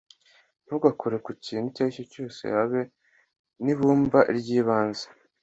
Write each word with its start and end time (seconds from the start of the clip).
ntugakore 0.65 1.15
ku 1.25 1.31
kintu 1.45 1.67
icyo 1.69 1.81
ari 1.83 1.93
cyo 1.95 2.05
cyose 2.13 2.41
habe 2.55 2.81
n'ibumba 3.63 4.19
ryibanze 4.37 5.05